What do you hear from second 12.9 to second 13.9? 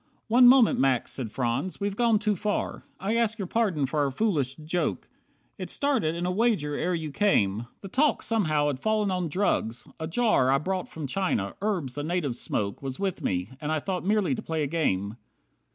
with me, and I